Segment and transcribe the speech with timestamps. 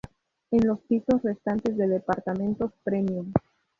[0.49, 3.31] En los pisos restantes, de departamentos premium.